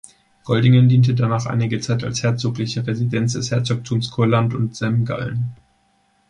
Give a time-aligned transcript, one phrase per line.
[0.45, 5.55] Goldingen diente danach einige Zeit als herzogliche Residenz des Herzogtums Kurland und Semgallen.